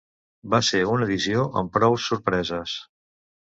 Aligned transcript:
Va 0.53 0.59
ser 0.69 0.79
una 0.93 1.05
edició 1.11 1.45
amb 1.63 1.77
prou 1.77 2.01
sorpreses. 2.09 2.77